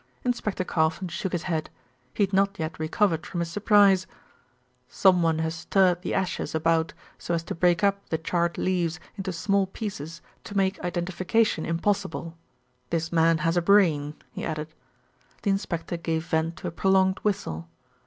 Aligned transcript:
Inspector 0.23 0.63
Carfon 0.63 1.09
shook 1.11 1.31
his 1.31 1.43
head. 1.43 1.69
He 2.15 2.23
had 2.23 2.33
not 2.33 2.57
yet 2.57 2.79
recovered 2.79 3.23
from 3.23 3.39
his 3.39 3.51
surprise. 3.51 4.07
"Someone 4.87 5.37
has 5.37 5.53
stirred 5.53 6.01
the 6.01 6.15
ashes 6.15 6.55
about 6.55 6.95
so 7.19 7.35
as 7.35 7.43
to 7.43 7.53
break 7.53 7.83
up 7.83 8.09
the 8.09 8.17
charred 8.17 8.57
leaves 8.57 8.99
into 9.15 9.31
small 9.31 9.67
pieces 9.67 10.23
to 10.45 10.57
make 10.57 10.79
identification 10.83 11.67
impossible. 11.67 12.35
This 12.89 13.11
man 13.11 13.37
has 13.45 13.55
a 13.55 13.61
brain," 13.61 14.15
he 14.31 14.43
added. 14.43 14.73
The 15.43 15.51
inspector 15.51 15.97
gave 15.97 16.25
vent 16.25 16.55
to 16.55 16.67
a 16.67 16.71
prolonged 16.71 17.19
whistle. 17.19 17.69